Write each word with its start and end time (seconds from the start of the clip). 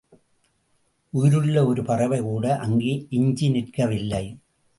உயிருள்ள 1.13 1.65
ஒரு 1.65 1.83
பறவை 1.83 2.19
கூட 2.21 2.57
அங்கே 2.57 3.07
எஞ்சி 3.09 3.49
நிற்கவில்லை. 3.49 4.25